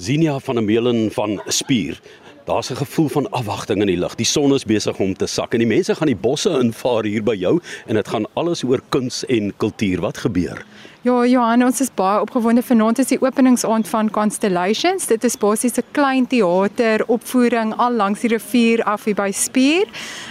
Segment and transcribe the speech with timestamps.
[0.00, 2.00] Zinia van 'n Melen van Spier.
[2.44, 4.14] Daar's 'n gevoel van afwagting in die lug.
[4.14, 7.22] Die son is besig om te sak en die mense gaan die bosse invaar hier
[7.22, 10.00] by jou en dit gaan alles oor kuns en kultuur.
[10.00, 10.64] Wat gebeur?
[11.00, 15.06] Ja, Johan, ons is baie opgewonde vanaand is die openingsaand van Constellations.
[15.08, 19.86] Dit is basies 'n klein teater opvoering al langs die rivier af hier by Spier.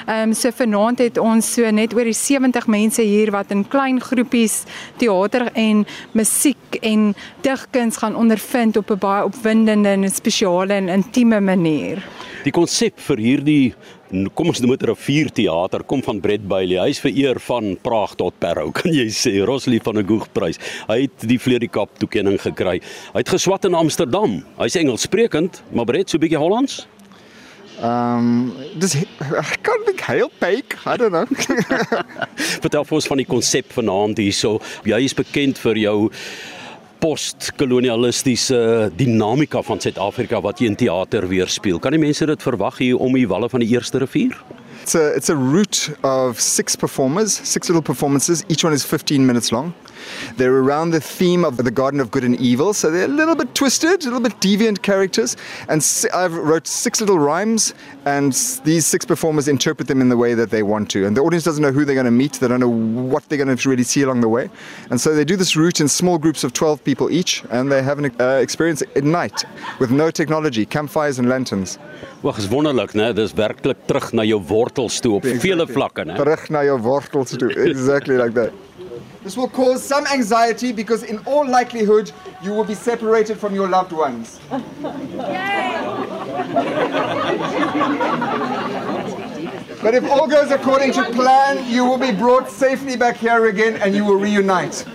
[0.05, 3.68] Ehm um, so vanaand het ons so net oor die 70 mense hier wat in
[3.68, 4.63] klein groepies
[4.98, 11.41] teater en musiek en digkuns gaan ondervind op 'n baie opwindende en spesiale en intieme
[11.41, 11.98] manier.
[12.45, 13.63] Die konsep vir hierdie
[14.34, 16.79] kom ons noem dit 'n rivierteater kom van Brett Bailey.
[16.79, 19.43] Hy's vereer van Praag tot Parow, kan jy sê.
[19.45, 20.59] Roslie van 'n Goegprys.
[20.88, 22.81] Hy het die Vleerikap toekenning gekry.
[23.13, 24.43] Hy het geswat in Amsterdam.
[24.57, 26.88] Hy's Engelssprekend, maar Brett so 'n bietjie Hollands.
[27.81, 31.27] Um dis ek kan ek heel fake, I don't know.
[32.63, 34.59] Vertel vir ons van die konsep vanaand hierso.
[34.84, 36.12] Jy is bekend vir jou
[36.99, 41.80] postkolonialistiese dinamika van Suid-Afrika wat jy in teater weerspieël.
[41.80, 44.35] Kan die mense dit verwag hier om die walle van die Eerste Rivier?
[44.82, 48.46] It's a it's a route of six performers, six little performances.
[48.49, 49.74] Each one is 15 minutes long.
[50.38, 53.36] They're around the theme of the Garden of Good and Evil, so they're a little
[53.36, 55.36] bit twisted, a little bit deviant characters.
[55.68, 57.74] And I've wrote six little rhymes,
[58.05, 61.05] and these six performers interpret them in the way that they want to.
[61.05, 63.38] And the audience doesn't know who they're going to meet, they don't know what they're
[63.38, 64.50] going to really see along the way.
[64.90, 67.81] And so they do this route in small groups of 12 people each, and they
[67.81, 69.46] have an uh, experience at night
[69.80, 71.78] with no technology, campfires and lanterns.
[72.22, 73.14] Wag, is wonderlik, né?
[73.14, 75.50] Dis werklik terug na jou wortels toe op exactly.
[75.50, 76.16] vele vlakke, né?
[76.19, 77.53] Terug na jou wortels toe.
[77.69, 78.52] Exactly like that.
[79.24, 82.12] This will cause some anxiety because, in all likelihood,
[82.42, 84.40] you will be separated from your loved ones.
[89.81, 93.75] but if all goes according to plan, you will be brought safely back here again
[93.81, 94.86] and you will reunite.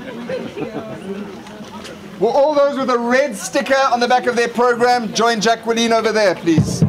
[2.18, 5.92] Will all those with a red sticker on the back of their program join Jacqueline
[5.92, 6.82] over there, please?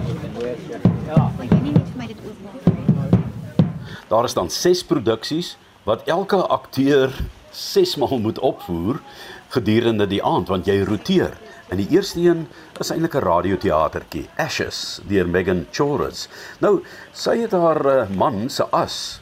[4.08, 7.14] Daar is dan 6 produksies wat elke akteur
[7.52, 9.00] 6 maal moet opvoer
[9.48, 11.38] gedurende die aand want jy roteer.
[11.68, 12.48] En die eerste een
[12.80, 16.28] is eintlik 'n radioteatertjie, Ashes deur Megan Chorus.
[16.60, 19.22] Nou, sy het haar uh, man se as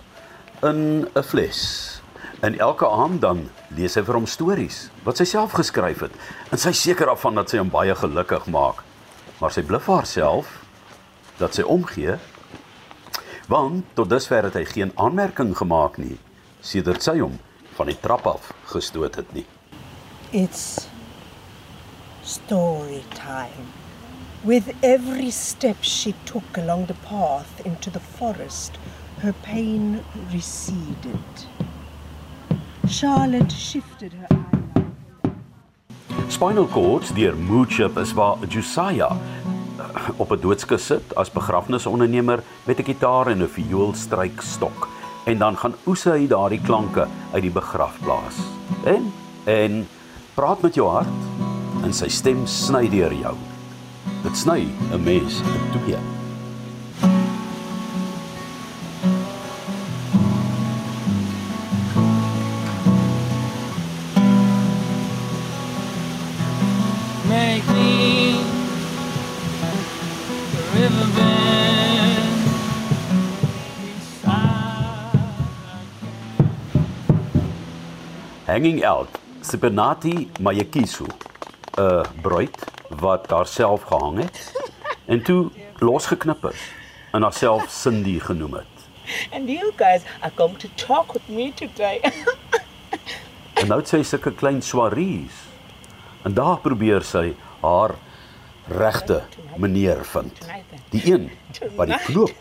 [0.62, 2.02] in 'n fles.
[2.40, 6.12] En elke aand dan lees sy vir hom stories wat sy self geskryf het.
[6.52, 8.84] En sy seker af van dat sy hom baie gelukkig maak.
[9.40, 10.62] Maar sy bluf haarself
[11.38, 12.18] dat sy omgee
[13.48, 16.18] want tot dusver het hy geen aanmerking gemaak nie
[16.64, 17.40] sedert sy hom
[17.78, 19.46] van die trap af gestoot het nie.
[20.32, 20.88] It's
[22.24, 23.68] story time.
[24.44, 28.80] With every step she took along the path into the forest,
[29.22, 31.48] her pain receded.
[32.90, 34.40] Charlotte shifted her eyes.
[36.28, 39.16] Spinal Cord deur Moodship is waar Josiah
[40.18, 44.88] op 'n doodskus sit as begrafnisondernemer met 'n gitaar en 'n vioolstrykstok
[45.26, 48.38] en dan gaan oes hy daardie klanke uit die begrafplaas.
[48.84, 49.12] En
[49.44, 49.88] en
[50.34, 51.08] praat met jou hart
[51.84, 53.36] en sy stem sny deur jou.
[54.24, 56.22] Dit sny 'n mens in twee.
[78.46, 79.08] Hanging out
[79.42, 81.08] Sipernati Mayekisu
[81.78, 82.58] 'n bruid
[83.00, 84.52] wat haarself gehang het
[85.12, 86.62] en toe losgeknip is
[87.12, 88.74] en haarself Cindy genoem het.
[89.32, 92.00] And you guys are going to talk with me today.
[93.59, 95.36] en nou sê sy 'n klein soirees.
[96.24, 97.96] En daar probeer sy haar
[98.68, 99.24] regte
[99.58, 100.48] meneer vind.
[100.90, 101.32] Die een
[101.76, 102.36] wat die knoop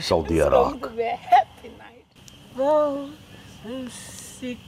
[0.00, 0.90] sal deurraak.
[2.54, 3.10] Well,
[3.88, 4.58] sick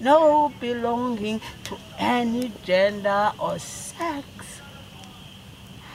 [0.00, 4.60] no belonging to any gender or sex.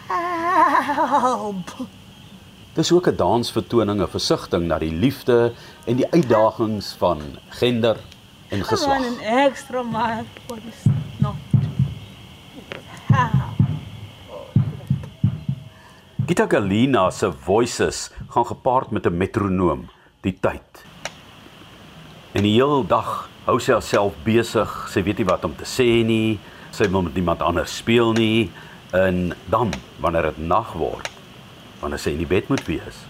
[0.07, 1.87] Help!
[2.73, 5.53] Dis ook 'n dansvertoning, 'n versigtiging na die liefde
[5.85, 7.97] en die uitdagings van gender
[8.49, 8.99] en geslag.
[8.99, 10.83] 'n extra mile for this
[11.19, 11.35] not.
[16.25, 19.89] Gita Galina se voices gaan gepaard met 'n metronoom,
[20.21, 20.85] die tyd.
[22.31, 24.69] En die hele dag hou sy haarself besig.
[24.91, 26.39] Sy weet nie wat om te sê nie.
[26.71, 28.49] Sy wil met niemand anders speel nie.
[28.93, 29.73] En dan
[30.03, 31.07] wanneer dit nag word,
[31.79, 33.05] wanneer sy in die bed moet wees,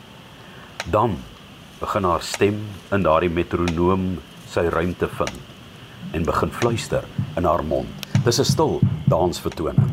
[0.94, 1.18] dan
[1.81, 2.60] begin haar stem
[2.94, 4.19] in daardie metronoom
[4.51, 7.06] sy ruimte vind en begin fluister
[7.39, 7.89] in haar mond.
[8.25, 8.80] Dis 'n stil
[9.10, 9.89] dansvertoning.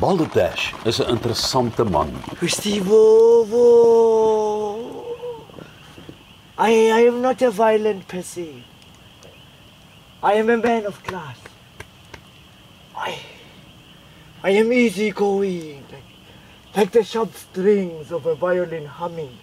[0.00, 2.12] Balderdash is 'n interessante man.
[2.40, 4.13] Hoor die wo wo
[6.64, 8.64] I, I am not a violent person.
[10.22, 11.36] I am a man of class.
[12.96, 13.18] I,
[14.42, 16.02] I am easygoing, like,
[16.74, 19.36] like the sharp strings of a violin humming.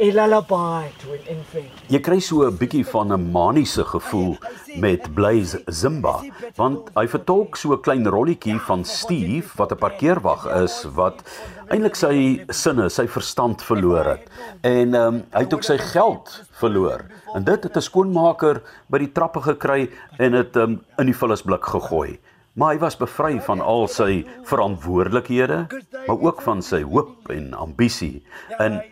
[0.00, 1.80] A lullaby to an infant.
[1.92, 4.38] Jy kry so 'n bietjie van 'n maniese gevoel
[4.80, 6.24] met Blaze Zimba,
[6.56, 11.20] want hy vertolk so 'n klein rolletjie van Steve wat 'n parkeerwag is wat
[11.68, 14.24] eintlik sy sinne, sy verstand verloor het.
[14.62, 17.04] En ehm um, hy het ook sy geld verloor.
[17.34, 21.64] En dit het 'n skoonmaker by die trappe gekry en dit um, in die vullisblik
[21.64, 22.18] gegooi.
[22.52, 25.66] Maar hy was bevry van al sy verantwoordelikhede,
[26.06, 28.24] maar ook van sy hoop en ambisie.
[28.58, 28.82] En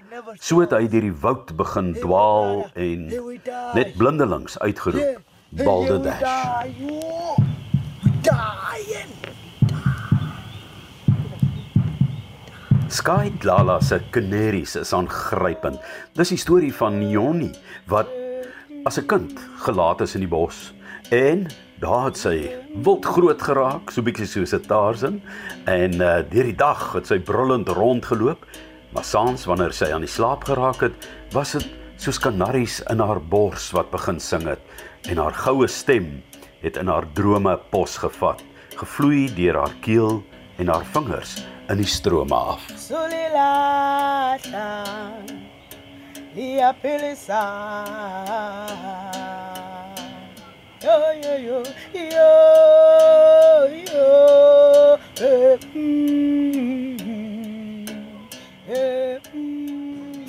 [0.41, 3.06] so het hy deur die woud begin dwaal en
[3.75, 6.23] net blindelings uitgeroep: Balderdash.
[8.23, 9.15] Dying.
[12.88, 15.81] Sky Dlala se kanaries is aangrypend.
[16.17, 17.53] Dis die storie van Jonnie
[17.87, 18.09] wat
[18.85, 20.73] as 'n kind gelaat is in die bos
[21.11, 21.47] en
[21.81, 25.20] daar het sy wild groot geraak, so bietjie soos 'n Tarzan
[25.65, 28.44] en uh, deur die dag het sy brullend rondgeloop,
[28.94, 31.67] maar saans wanneer sy aan die slaap geraak het, was dit
[31.99, 34.61] soos kanaries in haar bors wat begin sing het
[35.11, 36.23] en haar goue stem
[36.62, 38.43] het in haar drome pos gevat,
[38.79, 40.23] gevloei deur haar keel
[40.58, 41.38] en haar vingers
[41.69, 42.64] in die strome af.
[42.76, 44.69] Sulilata.
[46.38, 47.44] Iapilisa.
[50.81, 51.62] Yo yo yo
[51.93, 52.31] yo
[53.91, 54.99] yo.
[55.20, 56.77] eh, mm,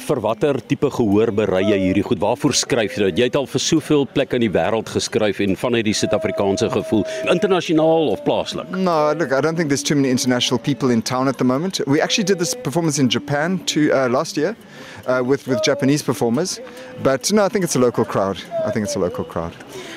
[0.09, 2.19] vir watter tipe gehoor berei jy hierdie goed?
[2.23, 3.19] Waarvoor skryf jy dit?
[3.21, 7.03] Jy het al vir soveel plekke in die wêreld geskryf en vanuit die Suid-Afrikaanse gevoel,
[7.29, 8.69] internasionaal of plaaslik.
[8.73, 11.81] No, look, I don't think there's too many international people in town at the moment.
[11.85, 14.55] We actually did this performance in Japan to, uh, last year
[15.05, 16.59] uh, with, with Japanese performers.
[17.03, 18.41] But no, I think it's a local crowd.
[18.65, 19.53] I think it's a local crowd.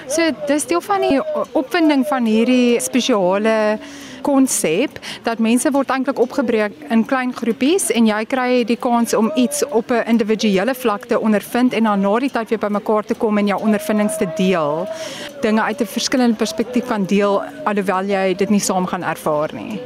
[0.08, 1.20] So dis deel van die
[1.56, 3.78] opwinding van hierdie spesiale
[4.22, 9.30] konsep dat mense word eintlik opgebreek in klein groepies en jy kry die kans om
[9.34, 13.14] iets op 'n individuele vlak te ondervind en dan na die tyd weer bymekaar te
[13.14, 14.86] kom en jou ondervindings te deel.
[15.40, 19.80] Dinge uit 'n verskillende perspektief kan deel alhoewel jy dit nie saam gaan ervaar nie.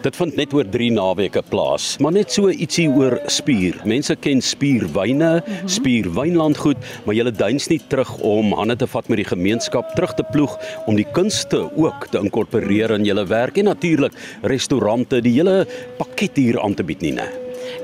[0.00, 3.76] Dit vind net oor 3 naweke plaas, maar net so ietsie oor spier.
[3.84, 9.28] Mense ken spierwyne, spierwynlandgoed, maar jy duins nie terug om hande te vat met die
[9.28, 10.56] gemeenskap, terug te ploeg
[10.88, 15.66] om die kunste ook te inkorporeer in julle werk en natuurlik restaurante, die hele
[16.00, 17.28] pakket hier aan te bied nie, né?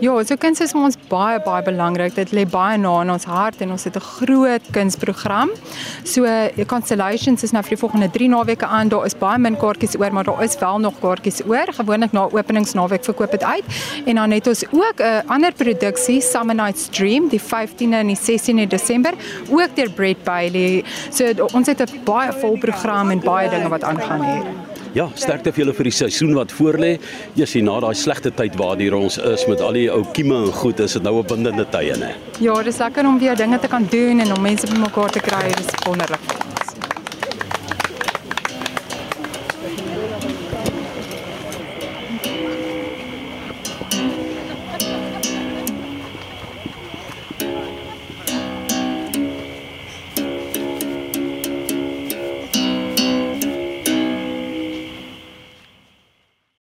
[0.00, 2.14] Ja, so kuns is vir ons baie baie belangrik.
[2.14, 5.50] Dit lê baie na in ons hart en ons het 'n groot kunsprogram.
[6.04, 6.24] So
[6.56, 8.88] die Constellations is nou vir die volgende 3 naweke aan.
[8.88, 11.66] Daar is baie min kaartjies oor, maar daar is wel nog kaartjies oor.
[11.72, 13.64] Gewoonlik na openingsnaweek verkoop dit uit.
[14.06, 18.16] En dan het ons ook 'n ander produksie, Summer Night's Dream, die 15de en die
[18.16, 19.14] 16de Desember,
[19.50, 20.84] ook deur Brett Bailey.
[21.10, 24.65] So ons het 'n baie vol program en baie dinge wat aangaan hier.
[24.96, 26.94] Ja, sterkte vir julle vir die seisoen wat voorlê.
[27.36, 30.48] Jy sien na daai slegte tyd waardeur ons is met al die ou kieme en
[30.62, 32.14] goed, is dit nou 'n bindende tye, né?
[32.40, 35.52] Ja, dis lekker om weer dinge te kan doen en om mense bymekaar te kry.
[35.52, 36.55] Dis wonderlik.